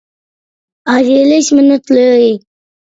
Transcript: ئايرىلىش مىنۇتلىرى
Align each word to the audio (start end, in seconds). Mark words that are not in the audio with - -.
ئايرىلىش 0.95 1.53
مىنۇتلىرى 1.61 2.35